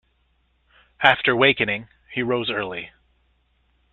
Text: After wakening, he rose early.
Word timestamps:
After 1.03 1.35
wakening, 1.35 1.87
he 2.11 2.23
rose 2.23 2.49
early. 2.49 2.91